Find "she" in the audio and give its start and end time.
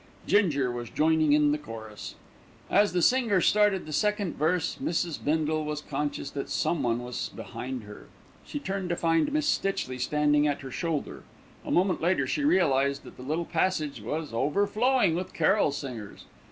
8.43-8.57, 12.25-12.43